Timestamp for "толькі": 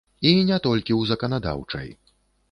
0.67-0.93